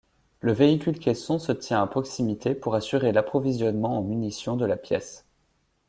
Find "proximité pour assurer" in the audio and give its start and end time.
1.85-3.11